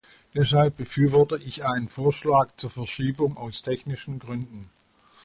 [0.33, 4.71] Deshalb befürworte ich einen Vorschlag zur Verschiebung aus technischen Gründen.